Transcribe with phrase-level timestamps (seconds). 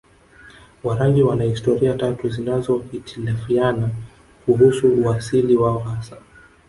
[0.83, 3.89] Warangi wana historia tatu zinazohitilafiana
[4.45, 6.17] kuhusu uasili wao hasa